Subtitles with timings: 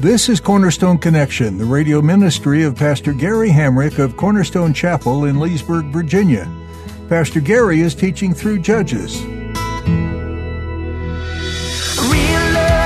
[0.00, 5.40] This is Cornerstone Connection, the radio ministry of Pastor Gary Hamrick of Cornerstone Chapel in
[5.40, 6.48] Leesburg, Virginia.
[7.08, 9.20] Pastor Gary is teaching through Judges.
[9.24, 9.56] Real love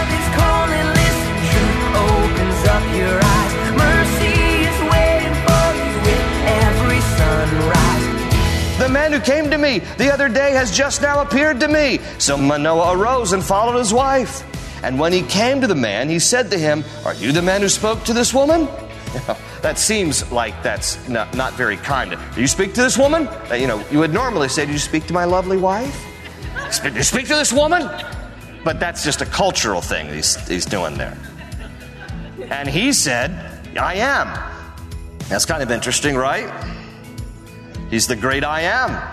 [0.08, 3.52] is calling, listen, truth opens up your eyes.
[3.76, 4.32] Mercy
[4.64, 6.32] is waiting for you with
[6.64, 8.78] every sunrise.
[8.78, 12.00] The man who came to me the other day has just now appeared to me.
[12.16, 14.44] So Manoah arose and followed his wife.
[14.82, 17.60] And when he came to the man, he said to him, Are you the man
[17.60, 18.68] who spoke to this woman?
[19.62, 22.16] that seems like that's not, not very kind.
[22.34, 23.28] Do you speak to this woman?
[23.50, 26.04] Uh, you know, you would normally say, Do you speak to my lovely wife?
[26.82, 27.88] Do you speak to this woman?
[28.64, 31.16] But that's just a cultural thing he's, he's doing there.
[32.50, 33.30] And he said,
[33.76, 34.26] I am.
[35.28, 36.52] That's kind of interesting, right?
[37.90, 39.11] He's the great I am.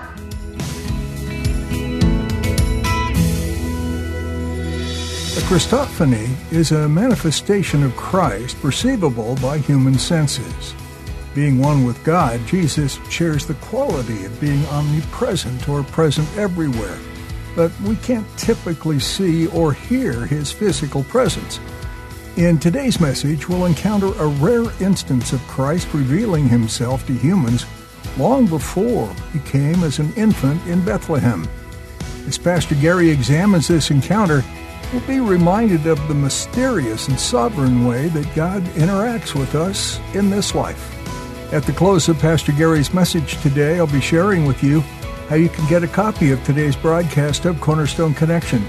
[5.38, 10.74] A Christophany is a manifestation of Christ perceivable by human senses.
[11.36, 16.98] Being one with God, Jesus shares the quality of being omnipresent or present everywhere,
[17.56, 21.60] but we can't typically see or hear his physical presence.
[22.36, 27.68] In today's message, we'll encounter a rare instance of Christ revealing himself to humans
[28.18, 31.48] long before he came as an infant in Bethlehem.
[32.28, 34.44] As Pastor Gary examines this encounter,
[34.92, 40.30] we'll be reminded of the mysterious and sovereign way that God interacts with us in
[40.30, 40.96] this life.
[41.54, 44.82] At the close of Pastor Gary's message today, I'll be sharing with you
[45.30, 48.66] how you can get a copy of today's broadcast of Cornerstone Connection.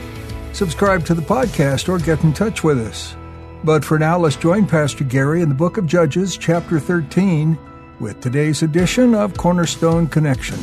[0.52, 3.16] Subscribe to the podcast or get in touch with us.
[3.62, 7.58] But for now, let's join Pastor Gary in the book of Judges, chapter 13,
[7.98, 10.58] with today's edition of Cornerstone Connection.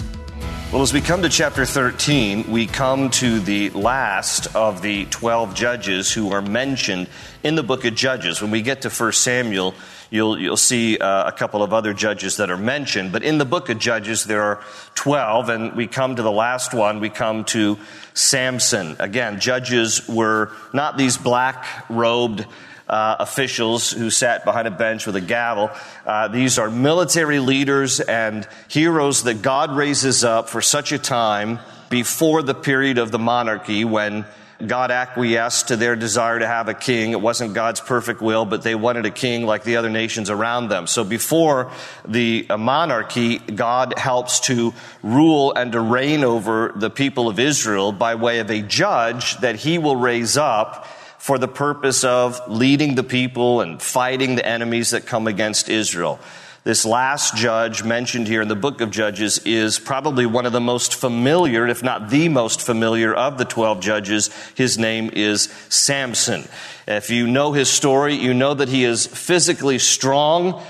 [0.69, 5.55] Well, as we come to chapter 13, we come to the last of the 12
[5.55, 7.07] judges who are mentioned
[7.41, 8.41] in the book of Judges.
[8.41, 9.73] When we get to 1 Samuel,
[10.09, 13.13] you'll, you'll see uh, a couple of other judges that are mentioned.
[13.13, 14.61] But in the book of Judges, there are
[14.95, 16.99] 12, and we come to the last one.
[16.99, 17.79] We come to
[18.13, 18.97] Samson.
[18.99, 22.45] Again, judges were not these black robed
[22.89, 25.69] uh, officials who sat behind a bench with a gavel.
[26.05, 31.59] Uh, these are military leaders and heroes that God raises up for such a time
[31.89, 34.25] before the period of the monarchy when
[34.65, 37.11] God acquiesced to their desire to have a king.
[37.11, 40.69] It wasn't God's perfect will, but they wanted a king like the other nations around
[40.69, 40.87] them.
[40.87, 41.71] So before
[42.07, 48.15] the monarchy, God helps to rule and to reign over the people of Israel by
[48.15, 50.87] way of a judge that he will raise up
[51.27, 56.21] for the purpose of leading the people and fighting the enemies that come against Israel.
[56.63, 60.61] This last judge mentioned here in the book of Judges is probably one of the
[60.61, 64.29] most familiar, if not the most familiar of the 12 judges.
[64.55, 66.47] His name is Samson.
[66.87, 70.63] If you know his story, you know that he is physically strong,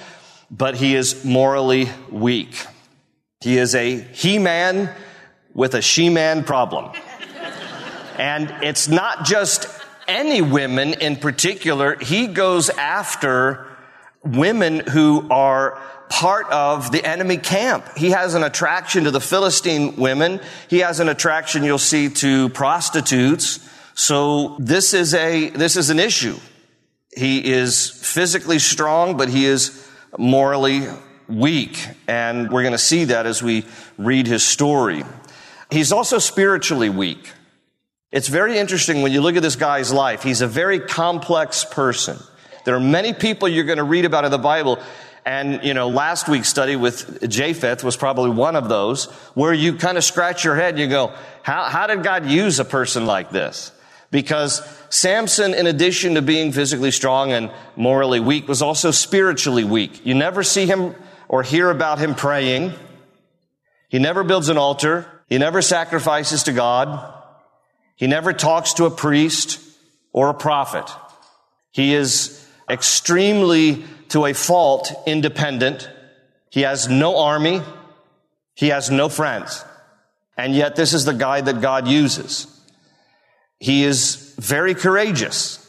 [0.49, 2.65] but he is morally weak.
[3.41, 4.89] He is a he-man
[5.53, 6.93] with a she-man problem.
[8.17, 9.76] And it's not just
[10.07, 11.97] any women in particular.
[11.99, 13.67] He goes after
[14.23, 17.85] women who are part of the enemy camp.
[17.97, 20.39] He has an attraction to the Philistine women.
[20.69, 23.59] He has an attraction, you'll see, to prostitutes.
[23.93, 26.37] So this is a, this is an issue.
[27.15, 29.87] He is physically strong, but he is
[30.17, 30.87] morally
[31.27, 31.79] weak.
[32.07, 33.65] And we're going to see that as we
[33.97, 35.03] read his story.
[35.69, 37.31] He's also spiritually weak.
[38.11, 40.23] It's very interesting when you look at this guy's life.
[40.23, 42.17] He's a very complex person.
[42.63, 44.79] There are many people you're going to read about in the Bible.
[45.25, 49.75] And, you know, last week's study with Jephthah was probably one of those where you
[49.75, 51.13] kind of scratch your head and you go,
[51.43, 53.73] how, how did God use a person like this?
[54.09, 60.05] Because Samson, in addition to being physically strong and morally weak, was also spiritually weak.
[60.05, 60.95] You never see him
[61.27, 62.71] or hear about him praying.
[63.89, 65.05] He never builds an altar.
[65.27, 67.15] He never sacrifices to God.
[67.97, 69.59] He never talks to a priest
[70.13, 70.89] or a prophet.
[71.71, 75.89] He is extremely, to a fault, independent.
[76.49, 77.61] He has no army.
[78.55, 79.65] He has no friends.
[80.37, 82.47] And yet this is the guy that God uses.
[83.59, 85.63] He is very courageous.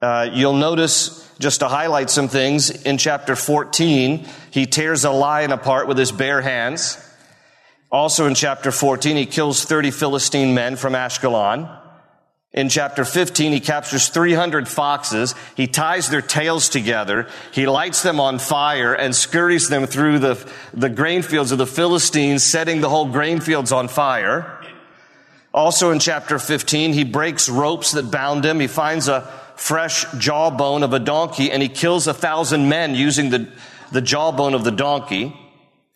[0.00, 5.52] Uh, you'll notice, just to highlight some things, in chapter 14, he tears a lion
[5.52, 6.98] apart with his bare hands.
[7.94, 11.70] Also in chapter 14, he kills 30 Philistine men from Ashkelon.
[12.52, 15.32] In chapter 15, he captures 300 foxes.
[15.56, 17.28] He ties their tails together.
[17.52, 21.68] He lights them on fire and scurries them through the, the grain fields of the
[21.68, 24.60] Philistines, setting the whole grain fields on fire.
[25.52, 28.58] Also in chapter 15, he breaks ropes that bound him.
[28.58, 29.20] He finds a
[29.54, 33.48] fresh jawbone of a donkey and he kills a thousand men using the,
[33.92, 35.32] the jawbone of the donkey.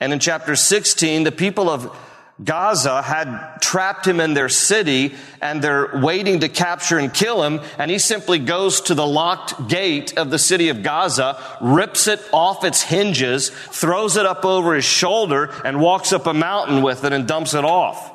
[0.01, 1.97] And in chapter 16, the people of
[2.43, 7.61] Gaza had trapped him in their city and they're waiting to capture and kill him.
[7.79, 12.21] And he simply goes to the locked gate of the city of Gaza, rips it
[12.33, 17.03] off its hinges, throws it up over his shoulder and walks up a mountain with
[17.03, 18.15] it and dumps it off.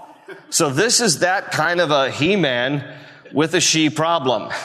[0.50, 2.98] So this is that kind of a he-man
[3.34, 4.52] with a she problem.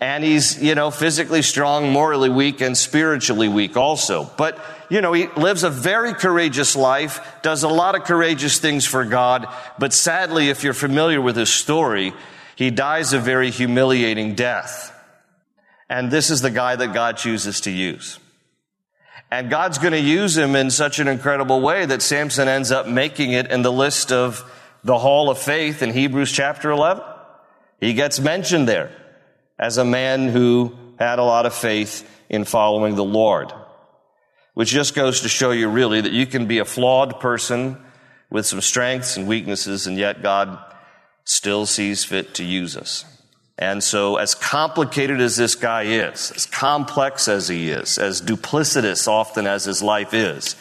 [0.00, 4.30] and he's, you know, physically strong, morally weak, and spiritually weak also.
[4.38, 4.58] But,
[4.88, 9.04] you know, he lives a very courageous life, does a lot of courageous things for
[9.04, 9.46] God,
[9.78, 12.14] but sadly, if you're familiar with his story,
[12.56, 14.96] he dies a very humiliating death.
[15.90, 18.18] And this is the guy that God chooses to use.
[19.30, 22.86] And God's going to use him in such an incredible way that Samson ends up
[22.86, 24.44] making it in the list of
[24.82, 27.04] the Hall of Faith in Hebrews chapter 11.
[27.80, 28.92] He gets mentioned there
[29.60, 33.52] as a man who had a lot of faith in following the Lord.
[34.54, 37.76] Which just goes to show you really that you can be a flawed person
[38.30, 40.58] with some strengths and weaknesses, and yet God
[41.24, 43.04] still sees fit to use us.
[43.58, 49.06] And so, as complicated as this guy is, as complex as he is, as duplicitous
[49.06, 50.56] often as his life is,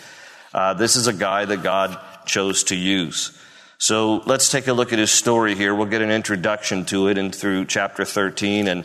[0.53, 3.37] uh, this is a guy that God chose to use.
[3.81, 5.73] So let's take a look at his story here.
[5.73, 8.83] We'll get an introduction to it and through chapter 13 and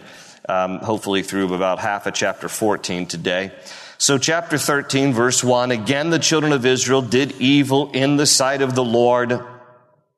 [0.48, 3.50] um, hopefully through about half of chapter 14 today.
[3.98, 8.62] So chapter 13 verse 1, again the children of Israel did evil in the sight
[8.62, 9.40] of the Lord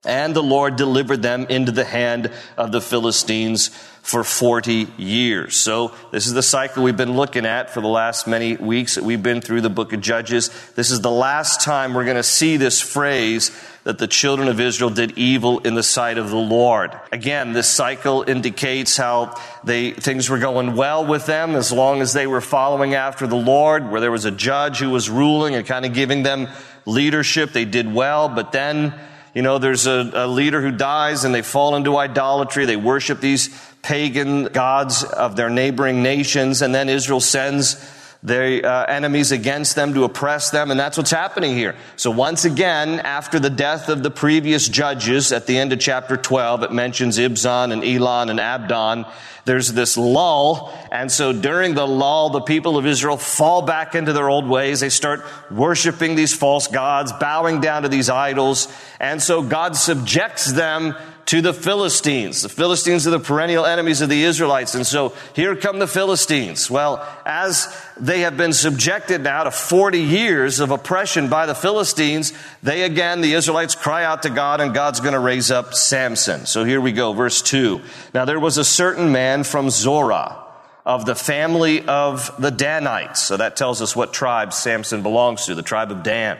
[0.06, 3.70] and the Lord delivered them into the hand of the Philistines
[4.06, 5.56] for 40 years.
[5.56, 9.02] So this is the cycle we've been looking at for the last many weeks that
[9.02, 10.48] we've been through the book of Judges.
[10.76, 13.50] This is the last time we're going to see this phrase
[13.82, 16.92] that the children of Israel did evil in the sight of the Lord.
[17.10, 22.12] Again, this cycle indicates how they, things were going well with them as long as
[22.12, 25.66] they were following after the Lord, where there was a judge who was ruling and
[25.66, 26.46] kind of giving them
[26.84, 27.52] leadership.
[27.52, 28.94] They did well, but then
[29.36, 32.64] you know, there's a, a, leader who dies and they fall into idolatry.
[32.64, 33.50] They worship these
[33.82, 36.62] pagan gods of their neighboring nations.
[36.62, 37.74] And then Israel sends
[38.22, 40.70] their uh, enemies against them to oppress them.
[40.70, 41.76] And that's what's happening here.
[41.96, 46.16] So once again, after the death of the previous judges at the end of chapter
[46.16, 49.06] 12, it mentions Ibzan and Elon and Abdon
[49.46, 50.76] there's this lull.
[50.90, 54.80] And so during the lull, the people of Israel fall back into their old ways.
[54.80, 58.66] They start worshiping these false gods, bowing down to these idols.
[58.98, 62.42] And so God subjects them to the Philistines.
[62.42, 64.76] The Philistines are the perennial enemies of the Israelites.
[64.76, 66.70] And so here come the Philistines.
[66.70, 72.32] Well, as they have been subjected now to 40 years of oppression by the Philistines,
[72.62, 76.46] they again, the Israelites cry out to God and God's going to raise up Samson.
[76.46, 77.80] So here we go, verse 2.
[78.14, 80.44] Now there was a certain man from Zorah
[80.84, 83.20] of the family of the Danites.
[83.20, 86.38] So that tells us what tribe Samson belongs to, the tribe of Dan.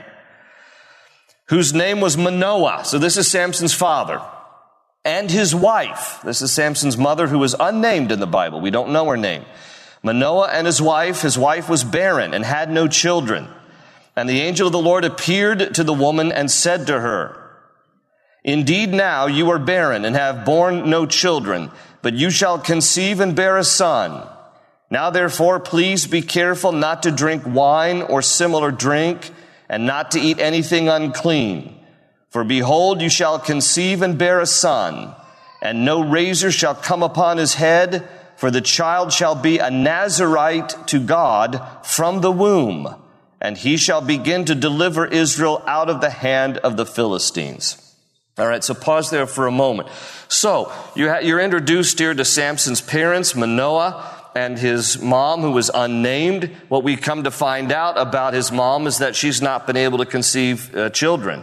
[1.49, 2.85] Whose name was Manoah.
[2.85, 4.23] So this is Samson's father
[5.07, 6.21] and his wife.
[6.25, 8.61] This is Samson's mother who is unnamed in the Bible.
[8.61, 9.45] We don't know her name.
[10.03, 13.47] Manoah and his wife, his wife was barren and had no children.
[14.17, 17.41] And the angel of the Lord appeared to the woman and said to her,
[18.43, 21.71] Indeed now you are barren and have borne no children,
[22.03, 24.29] but you shall conceive and bear a son.
[24.91, 29.31] Now therefore please be careful not to drink wine or similar drink
[29.69, 31.76] and not to eat anything unclean
[32.37, 35.15] for behold, you shall conceive and bear a son,
[35.63, 40.87] and no razor shall come upon his head, for the child shall be a Nazarite
[40.89, 42.95] to God from the womb,
[43.41, 47.97] and he shall begin to deliver Israel out of the hand of the Philistines.
[48.37, 49.89] All right, so pause there for a moment.
[50.29, 56.51] So, you're introduced here to Samson's parents, Manoah, and his mom, who was unnamed.
[56.69, 59.97] What we come to find out about his mom is that she's not been able
[59.97, 61.43] to conceive uh, children.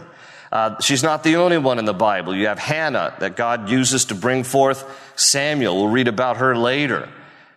[0.54, 2.32] Uh, she's not the only one in the Bible.
[2.34, 4.84] You have Hannah that God uses to bring forth
[5.16, 5.74] Samuel.
[5.74, 7.08] We'll read about her later.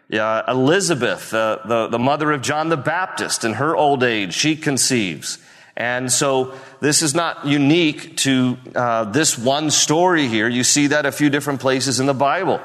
[0.09, 5.37] Elizabeth, uh, the, the mother of John the Baptist, in her old age, she conceives.
[5.75, 10.47] And so this is not unique to uh, this one story here.
[10.47, 12.59] You see that a few different places in the Bible.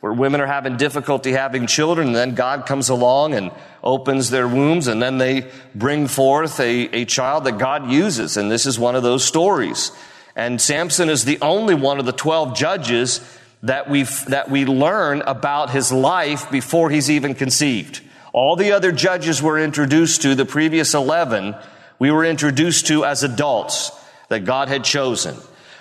[0.00, 3.50] Where women are having difficulty having children, and then God comes along and
[3.84, 8.36] opens their wombs, and then they bring forth a, a child that God uses.
[8.36, 9.92] And this is one of those stories.
[10.34, 13.20] And Samson is the only one of the 12 judges
[13.62, 18.00] that we that we learn about his life before he's even conceived.
[18.32, 21.54] All the other judges we're introduced to, the previous 11,
[21.98, 23.90] we were introduced to as adults
[24.28, 25.36] that God had chosen.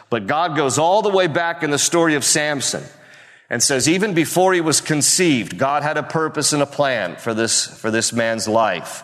[0.09, 2.83] But God goes all the way back in the story of Samson
[3.49, 7.33] and says even before he was conceived, God had a purpose and a plan for
[7.33, 9.03] this, for this man's life.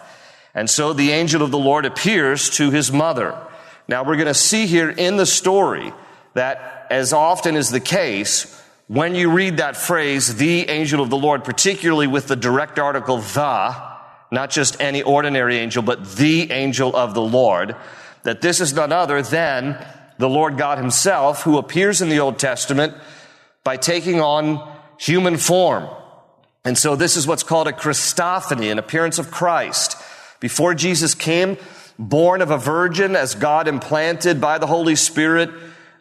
[0.54, 3.38] And so the angel of the Lord appears to his mother.
[3.88, 5.94] Now we're going to see here in the story
[6.34, 11.18] that as often is the case, when you read that phrase, the angel of the
[11.18, 13.76] Lord, particularly with the direct article the,
[14.32, 17.76] not just any ordinary angel, but the angel of the Lord,
[18.24, 19.84] that this is none other than
[20.18, 22.94] the Lord God himself who appears in the Old Testament
[23.66, 24.66] by taking on
[24.98, 25.90] human form.
[26.64, 29.98] And so this is what's called a Christophany, an appearance of Christ.
[30.40, 31.58] Before Jesus came,
[32.00, 35.50] born of a virgin as God implanted by the Holy Spirit,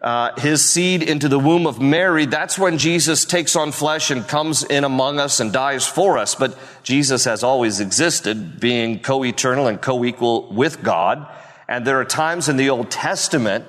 [0.03, 4.29] uh, his seed into the womb of Mary, that's when Jesus takes on flesh and
[4.29, 6.35] comes in among us and dies for us.
[6.35, 11.27] But Jesus has always existed, being co-eternal and co-equal with God.
[11.67, 13.65] And there are times in the Old Testament,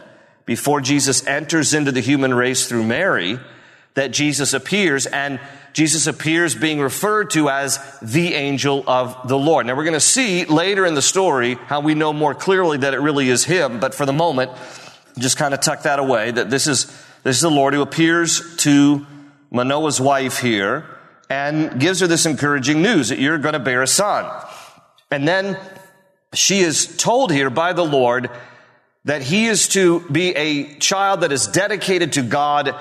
[0.46, 3.40] before Jesus enters into the human race through Mary,
[3.96, 5.40] that Jesus appears and
[5.74, 9.66] Jesus appears being referred to as the angel of the Lord.
[9.66, 12.94] Now we're going to see later in the story how we know more clearly that
[12.94, 14.52] it really is him, but for the moment,
[15.20, 16.86] just kind of tuck that away that this is,
[17.24, 19.06] this is the Lord who appears to
[19.52, 20.86] Manoah's wife here
[21.30, 24.32] and gives her this encouraging news that you're going to bear a son.
[25.12, 25.58] And then
[26.34, 28.30] she is told here by the Lord
[29.06, 32.76] that he is to be a child that is dedicated to God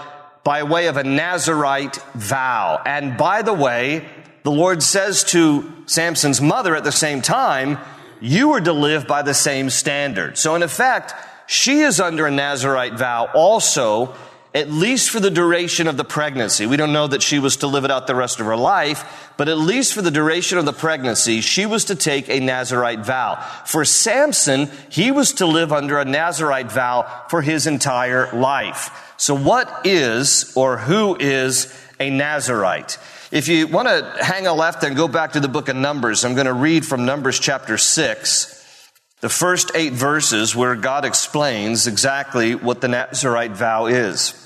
[0.44, 2.80] by way of a Nazarite vow.
[2.84, 4.06] And by the way,
[4.42, 7.78] the Lord says to Samson's mother at the same time,
[8.20, 10.36] you are to live by the same standard.
[10.36, 11.14] So in effect,
[11.46, 14.14] she is under a Nazarite vow also,
[14.54, 16.66] at least for the duration of the pregnancy.
[16.66, 19.32] We don't know that she was to live it out the rest of her life,
[19.36, 23.00] but at least for the duration of the pregnancy, she was to take a Nazarite
[23.00, 23.36] vow.
[23.66, 29.03] For Samson, he was to live under a Nazarite vow for his entire life.
[29.16, 32.98] So what is or who is a Nazarite?
[33.30, 36.24] If you want to hang a left and go back to the book of Numbers,
[36.24, 38.90] I'm going to read from Numbers chapter 6,
[39.20, 44.40] the first eight verses where God explains exactly what the Nazarite vow is.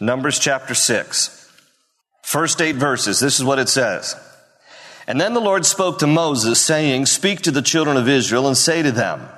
[0.00, 1.52] Numbers chapter 6,
[2.22, 3.20] first eight verses.
[3.20, 4.14] This is what it says.
[5.06, 8.56] And then the Lord spoke to Moses, saying, Speak to the children of Israel and
[8.56, 9.28] say to them,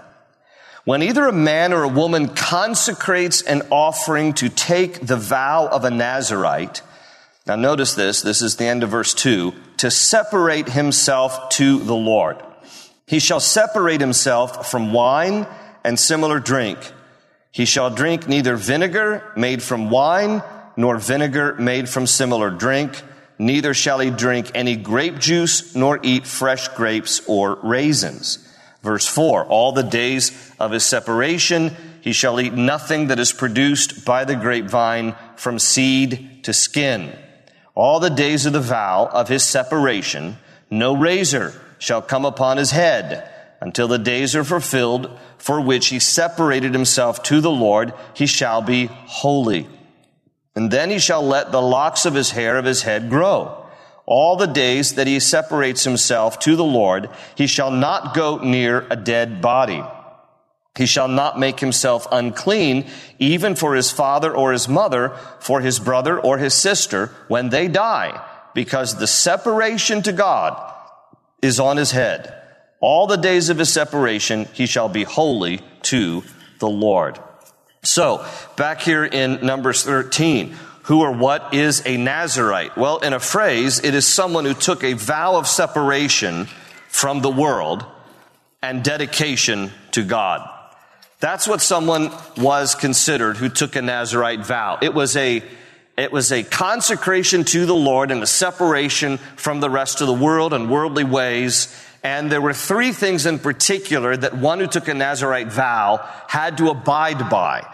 [0.90, 5.84] when either a man or a woman consecrates an offering to take the vow of
[5.84, 6.82] a Nazarite,
[7.46, 11.94] now notice this, this is the end of verse 2, to separate himself to the
[11.94, 12.42] Lord.
[13.06, 15.46] He shall separate himself from wine
[15.84, 16.78] and similar drink.
[17.52, 20.42] He shall drink neither vinegar made from wine
[20.76, 23.00] nor vinegar made from similar drink.
[23.38, 28.44] Neither shall he drink any grape juice nor eat fresh grapes or raisins.
[28.82, 34.04] Verse 4 All the days of his separation, he shall eat nothing that is produced
[34.04, 37.16] by the grapevine from seed to skin.
[37.74, 40.38] All the days of the vow of his separation,
[40.70, 43.28] no razor shall come upon his head
[43.60, 48.62] until the days are fulfilled for which he separated himself to the Lord, he shall
[48.62, 49.66] be holy.
[50.54, 53.59] And then he shall let the locks of his hair of his head grow
[54.10, 58.84] all the days that he separates himself to the Lord, he shall not go near
[58.90, 59.84] a dead body.
[60.76, 62.86] He shall not make himself unclean,
[63.20, 67.68] even for his father or his mother, for his brother or his sister, when they
[67.68, 68.20] die,
[68.52, 70.60] because the separation to God
[71.40, 72.34] is on his head.
[72.80, 76.24] All the days of his separation, he shall be holy to
[76.58, 77.16] the Lord.
[77.84, 78.26] So,
[78.56, 80.56] back here in Numbers 13,
[80.90, 82.76] who or what is a Nazarite?
[82.76, 86.46] Well, in a phrase, it is someone who took a vow of separation
[86.88, 87.84] from the world
[88.60, 90.50] and dedication to God.
[91.20, 94.78] That's what someone was considered who took a Nazarite vow.
[94.82, 95.44] It was a
[95.96, 100.12] it was a consecration to the Lord and a separation from the rest of the
[100.12, 101.72] world and worldly ways.
[102.02, 106.58] And there were three things in particular that one who took a Nazarite vow had
[106.58, 107.64] to abide by.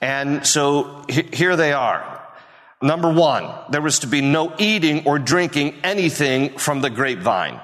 [0.00, 2.19] And so here they are.
[2.82, 7.60] Number one, there was to be no eating or drinking anything from the grapevine.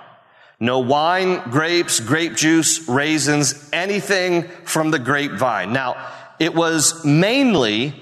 [0.60, 5.72] No wine, grapes, grape juice, raisins, anything from the grapevine.
[5.72, 5.96] Now,
[6.38, 7.94] it was mainly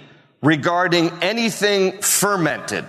[0.43, 2.85] regarding anything fermented,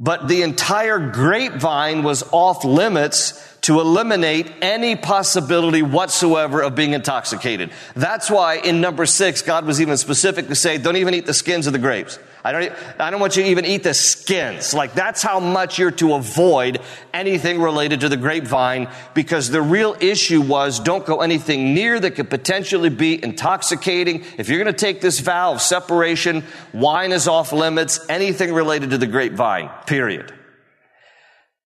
[0.00, 7.70] but the entire grapevine was off limits to eliminate any possibility whatsoever of being intoxicated.
[7.94, 11.34] That's why in number six, God was even specific to say, don't even eat the
[11.34, 12.18] skins of the grapes.
[12.48, 14.72] I don't, I don't want you to even eat the skins.
[14.72, 16.80] Like that's how much you're to avoid
[17.12, 22.12] anything related to the grapevine because the real issue was don't go anything near that
[22.12, 24.24] could potentially be intoxicating.
[24.38, 28.90] If you're going to take this vow of separation, wine is off limits, anything related
[28.90, 30.32] to the grapevine, period.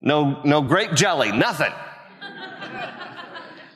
[0.00, 1.72] No, no grape jelly, nothing.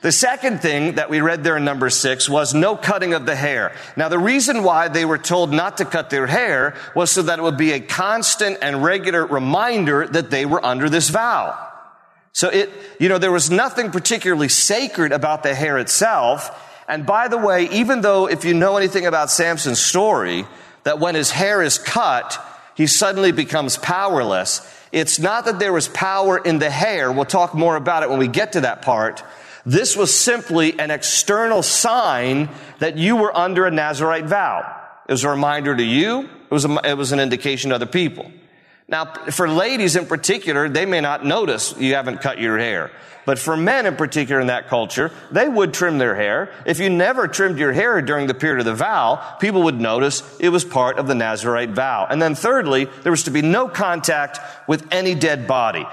[0.01, 3.35] The second thing that we read there in number six was no cutting of the
[3.35, 3.75] hair.
[3.95, 7.39] Now, the reason why they were told not to cut their hair was so that
[7.39, 11.57] it would be a constant and regular reminder that they were under this vow.
[12.31, 16.51] So it, you know, there was nothing particularly sacred about the hair itself.
[16.87, 20.45] And by the way, even though if you know anything about Samson's story,
[20.83, 22.39] that when his hair is cut,
[22.75, 24.61] he suddenly becomes powerless.
[24.91, 27.11] It's not that there was power in the hair.
[27.11, 29.23] We'll talk more about it when we get to that part.
[29.67, 32.47] This was simply an external sign
[32.79, 34.61] that you were under a Nazarite vow.
[35.09, 36.21] It was a reminder to you.
[36.21, 38.31] It was, a, it was an indication to other people.
[38.87, 42.91] Now, for ladies in particular, they may not notice you haven't cut your hair.
[43.25, 46.49] But for men in particular in that culture, they would trim their hair.
[46.65, 50.23] If you never trimmed your hair during the period of the vow, people would notice
[50.39, 52.07] it was part of the Nazarite vow.
[52.09, 55.85] And then thirdly, there was to be no contact with any dead body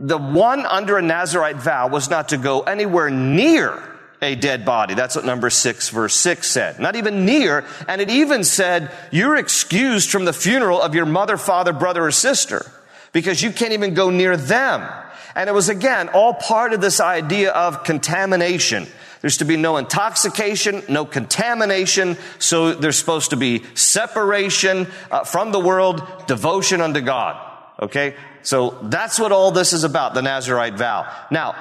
[0.00, 3.80] the one under a Nazarite vow was not to go anywhere near
[4.22, 4.94] a dead body.
[4.94, 6.78] That's what number six, verse six said.
[6.78, 7.64] Not even near.
[7.86, 12.10] And it even said, you're excused from the funeral of your mother, father, brother, or
[12.10, 12.70] sister
[13.12, 14.88] because you can't even go near them.
[15.34, 18.86] And it was again all part of this idea of contamination.
[19.20, 22.16] There's to be no intoxication, no contamination.
[22.38, 27.36] So there's supposed to be separation uh, from the world, devotion unto God.
[27.80, 28.16] Okay?
[28.42, 31.10] So that's what all this is about, the Nazarite vow.
[31.30, 31.54] Now,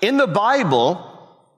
[0.00, 1.08] in the Bible,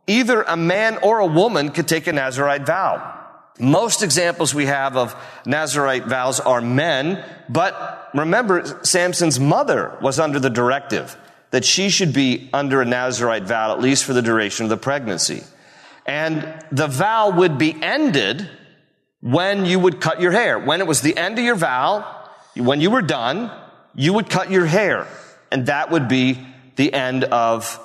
[0.07, 3.13] either a man or a woman could take a Nazarite vow.
[3.58, 5.15] Most examples we have of
[5.47, 11.17] Nazarite vows are men, but remember, Samson's mother was under the directive
[11.52, 14.76] that she should be under a Nazarite vow, at least for the duration of the
[14.76, 15.45] pregnancy.
[16.04, 18.50] And the vow would be ended
[19.21, 20.58] when you would cut your hair.
[20.58, 23.52] When it was the end of your vow, when you were done,
[23.95, 25.07] you would cut your hair,
[25.50, 26.45] and that would be
[26.76, 27.80] the end of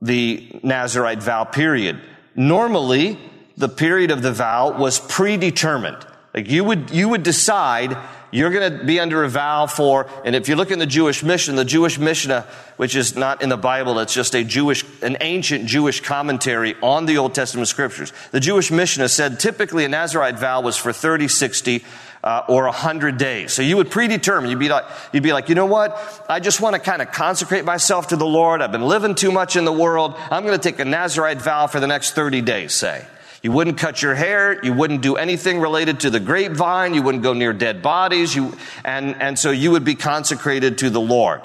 [0.00, 2.00] the Nazarite vow period.
[2.34, 3.18] Normally,
[3.56, 6.06] the period of the vow was predetermined.
[6.34, 7.96] Like you would, you would decide
[8.32, 11.24] you're going to be under a vow for, and if you look in the Jewish
[11.24, 15.16] mission, the Jewish Mishnah, which is not in the Bible, it's just a Jewish, an
[15.20, 18.12] ancient Jewish commentary on the Old Testament scriptures.
[18.30, 21.84] The Jewish Mishnah said typically a Nazarite vow was for 30, 60,
[22.22, 23.52] uh, or 100 days.
[23.52, 24.50] So you would predetermine.
[24.50, 26.24] You'd be like, you'd be like, you know what?
[26.28, 28.60] I just want to kind of consecrate myself to the Lord.
[28.60, 30.14] I've been living too much in the world.
[30.30, 33.06] I'm going to take a Nazarite vow for the next 30 days, say.
[33.42, 34.62] You wouldn't cut your hair.
[34.62, 36.92] You wouldn't do anything related to the grapevine.
[36.92, 38.36] You wouldn't go near dead bodies.
[38.36, 38.54] You,
[38.84, 41.40] and, and so you would be consecrated to the Lord.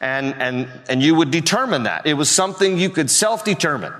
[0.00, 2.06] And, and, and you would determine that.
[2.06, 3.92] It was something you could self-determine.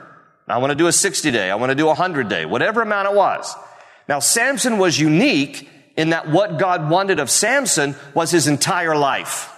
[0.46, 1.50] I want to do a 60 day.
[1.50, 3.52] I want to do a 100 day, whatever amount it was.
[4.08, 9.50] Now, Samson was unique in that what God wanted of Samson was his entire life.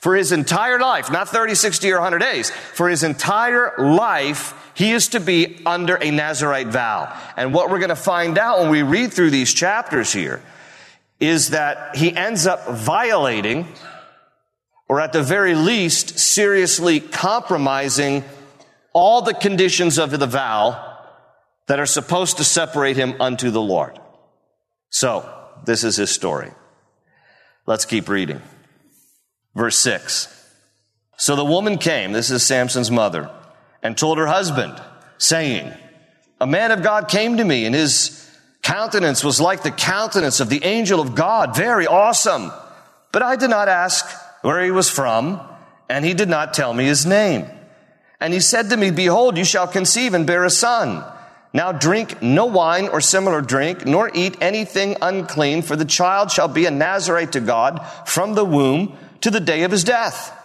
[0.00, 4.92] For his entire life, not 30, 60, or 100 days, for his entire life, he
[4.92, 7.18] is to be under a Nazarite vow.
[7.36, 10.42] And what we're going to find out when we read through these chapters here
[11.18, 13.66] is that he ends up violating,
[14.88, 18.22] or at the very least, seriously compromising
[18.92, 20.98] all the conditions of the vow
[21.68, 23.98] that are supposed to separate him unto the Lord.
[24.90, 26.52] So, this is his story.
[27.66, 28.42] Let's keep reading.
[29.54, 30.32] Verse 6.
[31.16, 33.30] So the woman came, this is Samson's mother,
[33.82, 34.80] and told her husband,
[35.18, 35.72] saying,
[36.40, 38.22] A man of God came to me, and his
[38.62, 42.52] countenance was like the countenance of the angel of God, very awesome.
[43.12, 44.04] But I did not ask
[44.42, 45.40] where he was from,
[45.88, 47.46] and he did not tell me his name.
[48.20, 51.04] And he said to me, Behold, you shall conceive and bear a son
[51.56, 56.48] now drink no wine or similar drink, nor eat anything unclean, for the child shall
[56.48, 60.36] be a Nazarite to God from the womb to the day of his death.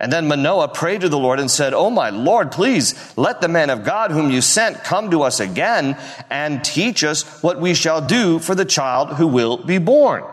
[0.00, 3.48] And then Manoah prayed to the Lord and said, Oh my Lord, please let the
[3.48, 5.98] man of God whom you sent come to us again
[6.30, 10.24] and teach us what we shall do for the child who will be born.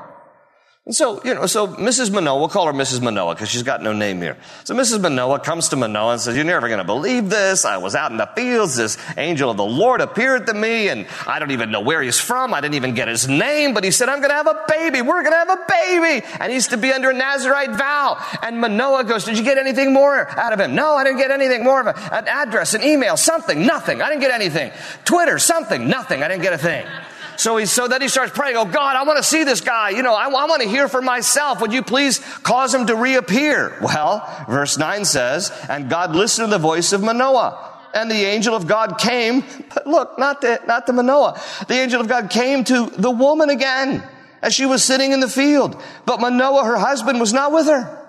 [0.86, 2.12] And so, you know, so Mrs.
[2.12, 3.02] Manoah, we'll call her Mrs.
[3.02, 4.38] Manoah because she's got no name here.
[4.66, 5.02] So Mrs.
[5.02, 7.66] Manoah comes to Manoah and says, you're never going to believe this.
[7.66, 8.76] I was out in the fields.
[8.76, 12.20] This angel of the Lord appeared to me and I don't even know where he's
[12.20, 12.54] from.
[12.54, 15.02] I didn't even get his name, but he said, I'm going to have a baby.
[15.02, 16.28] We're going to have a baby.
[16.40, 18.24] And he's to be under a Nazarite vow.
[18.44, 20.76] And Manoah goes, did you get anything more out of him?
[20.76, 24.04] No, I didn't get anything more of a, an address, an email, something, nothing.
[24.04, 24.72] I didn't get anything.
[25.04, 26.22] Twitter, something, nothing.
[26.22, 26.86] I didn't get a thing.
[27.38, 29.92] So he, so then he starts praying, Oh God, I want to see this guy.
[29.92, 31.62] You know, I, I want to hear for myself.
[31.62, 33.78] Would you please cause him to reappear?
[33.82, 37.74] Well, verse 9 says, And God listened to the voice of Manoah.
[37.94, 41.42] And the angel of God came, but look, not the, not the Manoah.
[41.70, 44.04] The angel of God came to the woman again
[44.42, 45.82] as she was sitting in the field.
[46.06, 48.05] But Manoah, her husband, was not with her.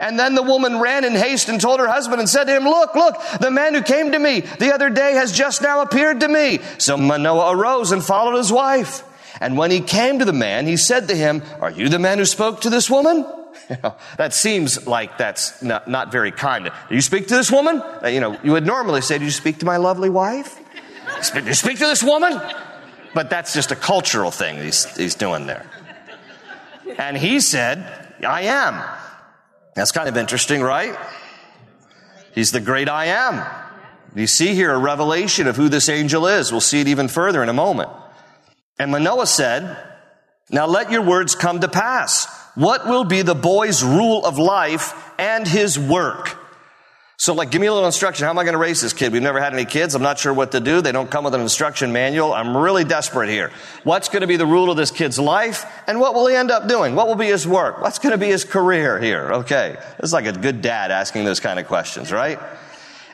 [0.00, 2.64] And then the woman ran in haste and told her husband and said to him,
[2.64, 6.20] Look, look, the man who came to me the other day has just now appeared
[6.20, 6.60] to me.
[6.78, 9.02] So Manoah arose and followed his wife.
[9.40, 12.18] And when he came to the man, he said to him, Are you the man
[12.18, 13.24] who spoke to this woman?
[13.70, 16.70] You know, that seems like that's not, not very kind.
[16.88, 17.80] Do you speak to this woman?
[17.80, 20.60] Uh, you know, you would normally say, Do you speak to my lovely wife?
[21.32, 22.40] Do you speak to this woman?
[23.14, 25.64] But that's just a cultural thing he's, he's doing there.
[26.98, 27.86] And he said,
[28.22, 28.82] I am.
[29.74, 30.96] That's kind of interesting, right?
[32.34, 33.44] He's the great I am.
[34.14, 36.52] You see here a revelation of who this angel is.
[36.52, 37.90] We'll see it even further in a moment.
[38.78, 39.76] And Manoah said,
[40.50, 42.26] Now let your words come to pass.
[42.54, 46.38] What will be the boy's rule of life and his work?
[47.16, 48.24] So, like, give me a little instruction.
[48.24, 49.12] How am I going to raise this kid?
[49.12, 49.94] We've never had any kids.
[49.94, 50.80] I'm not sure what to do.
[50.80, 52.32] They don't come with an instruction manual.
[52.32, 53.52] I'm really desperate here.
[53.84, 55.64] What's going to be the rule of this kid's life?
[55.86, 56.96] And what will he end up doing?
[56.96, 57.80] What will be his work?
[57.80, 59.32] What's going to be his career here?
[59.32, 59.76] Okay.
[60.00, 62.40] Is like a good dad asking those kind of questions, right?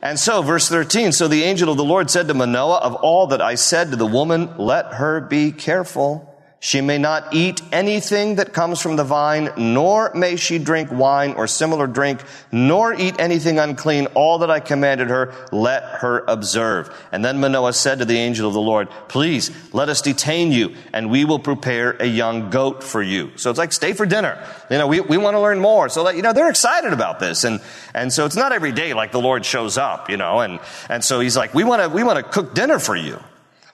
[0.03, 3.27] And so, verse 13, so the angel of the Lord said to Manoah, of all
[3.29, 6.30] that I said to the woman, let her be careful.
[6.63, 11.33] She may not eat anything that comes from the vine, nor may she drink wine
[11.33, 12.21] or similar drink,
[12.53, 14.09] nor eat anything unclean.
[14.09, 16.95] All that I commanded her, let her observe.
[17.13, 20.75] And then Manoah said to the angel of the Lord, please let us detain you
[20.93, 23.31] and we will prepare a young goat for you.
[23.37, 24.47] So it's like, stay for dinner.
[24.71, 25.89] You know, we, we want to learn more.
[25.89, 27.45] So that, you know, they're excited about this.
[27.45, 27.61] And,
[27.95, 31.03] and so it's not every day like the Lord shows up, you know, and, and
[31.03, 33.19] so he's like, we want to, we want to cook dinner for you.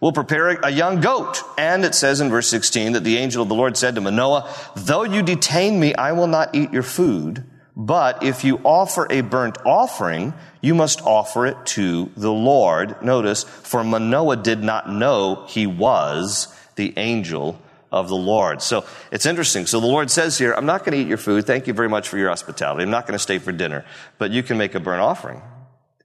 [0.00, 1.42] We'll prepare a young goat.
[1.56, 4.52] And it says in verse 16 that the angel of the Lord said to Manoah,
[4.76, 7.44] though you detain me, I will not eat your food.
[7.76, 10.32] But if you offer a burnt offering,
[10.62, 13.02] you must offer it to the Lord.
[13.02, 17.60] Notice, for Manoah did not know he was the angel
[17.92, 18.62] of the Lord.
[18.62, 19.66] So it's interesting.
[19.66, 21.46] So the Lord says here, I'm not going to eat your food.
[21.46, 22.82] Thank you very much for your hospitality.
[22.82, 23.84] I'm not going to stay for dinner,
[24.18, 25.42] but you can make a burnt offering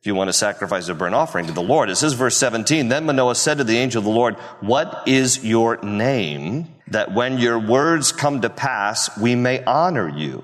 [0.01, 1.91] if you want to sacrifice a burnt offering to the Lord.
[1.91, 5.45] It says verse 17, then Manoah said to the angel of the Lord, what is
[5.45, 10.43] your name that when your words come to pass, we may honor you?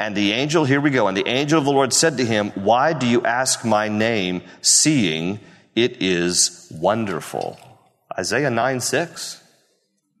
[0.00, 2.50] And the angel, here we go, and the angel of the Lord said to him,
[2.56, 5.38] why do you ask my name seeing
[5.76, 7.60] it is wonderful?
[8.18, 9.40] Isaiah 9, 6.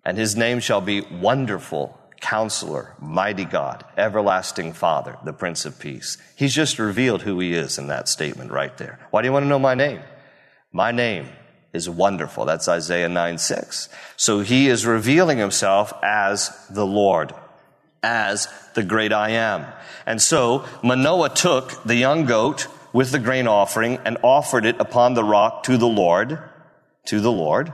[0.04, 6.18] And his name shall be wonderful Counselor, Mighty God, Everlasting Father, the Prince of Peace.
[6.36, 9.00] He's just revealed who he is in that statement right there.
[9.10, 10.00] Why do you want to know my name?
[10.72, 11.28] My name
[11.72, 12.44] is wonderful.
[12.44, 13.88] That's Isaiah 9 6.
[14.16, 17.32] So he is revealing himself as the Lord,
[18.02, 19.66] as the great I am.
[20.06, 25.14] And so Manoah took the young goat with the grain offering and offered it upon
[25.14, 26.38] the rock to the Lord,
[27.06, 27.72] to the Lord.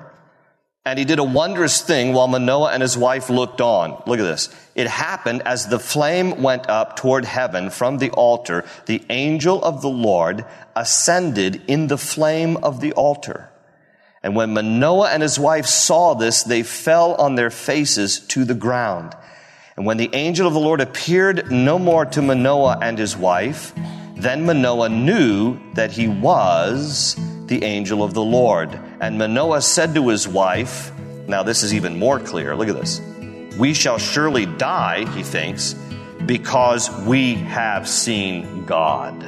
[0.86, 4.00] And he did a wondrous thing while Manoah and his wife looked on.
[4.06, 4.54] Look at this.
[4.76, 9.82] It happened as the flame went up toward heaven from the altar, the angel of
[9.82, 10.44] the Lord
[10.76, 13.50] ascended in the flame of the altar.
[14.22, 18.54] And when Manoah and his wife saw this, they fell on their faces to the
[18.54, 19.12] ground.
[19.76, 23.72] And when the angel of the Lord appeared no more to Manoah and his wife,
[24.14, 28.78] then Manoah knew that he was the angel of the Lord.
[29.00, 30.92] And Manoah said to his wife,
[31.28, 32.54] now this is even more clear.
[32.54, 33.00] Look at this.
[33.58, 35.74] We shall surely die, he thinks,
[36.26, 39.22] because we have seen God.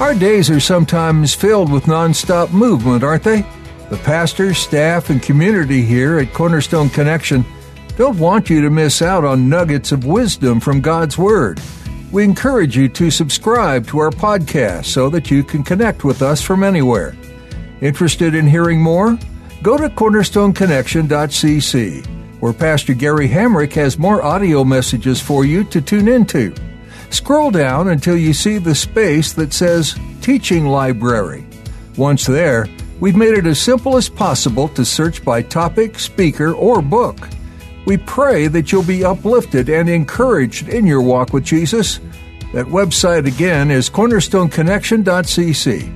[0.00, 3.46] Our days are sometimes filled with nonstop movement, aren't they?
[3.90, 7.44] The pastors, staff, and community here at Cornerstone Connection
[7.96, 11.60] don't want you to miss out on nuggets of wisdom from God's Word.
[12.10, 16.40] We encourage you to subscribe to our podcast so that you can connect with us
[16.40, 17.14] from anywhere.
[17.80, 19.18] Interested in hearing more?
[19.62, 22.06] Go to cornerstoneconnection.cc,
[22.40, 26.54] where Pastor Gary Hamrick has more audio messages for you to tune into.
[27.10, 31.46] Scroll down until you see the space that says Teaching Library.
[31.96, 32.66] Once there,
[33.00, 37.28] we've made it as simple as possible to search by topic, speaker, or book.
[37.86, 42.00] We pray that you'll be uplifted and encouraged in your walk with Jesus.
[42.52, 45.92] That website again is cornerstoneconnection.cc.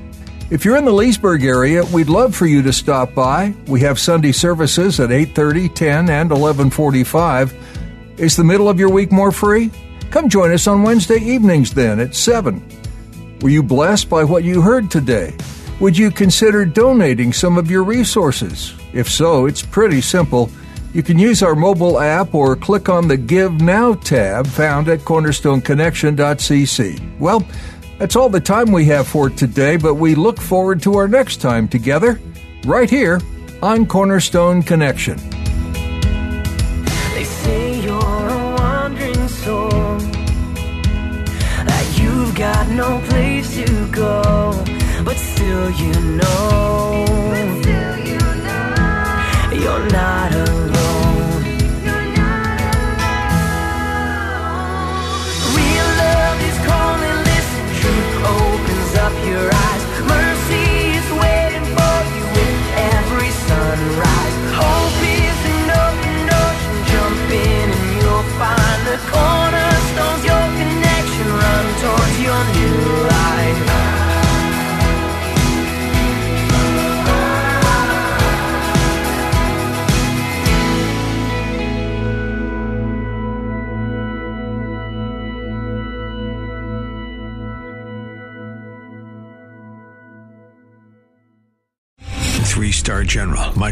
[0.51, 3.55] If you're in the Leesburg area, we'd love for you to stop by.
[3.67, 7.53] We have Sunday services at 8:30, 10, and 11:45.
[8.17, 9.71] Is the middle of your week more free?
[10.11, 12.63] Come join us on Wednesday evenings then at 7.
[13.43, 15.35] Were you blessed by what you heard today?
[15.81, 18.75] Would you consider donating some of your resources?
[18.93, 20.51] If so, it's pretty simple.
[20.93, 24.99] You can use our mobile app or click on the Give Now tab found at
[25.01, 27.19] cornerstoneconnection.cc.
[27.21, 27.47] Well,
[27.99, 31.37] that's all the time we have for today, but we look forward to our next
[31.37, 32.19] time together,
[32.65, 33.21] right here
[33.63, 35.17] on Cornerstone Connection.
[37.15, 39.71] They say you're a wandering soul,
[41.65, 44.65] that you've got no place to go,
[45.09, 47.07] but still you know,
[49.51, 50.58] you're not alone.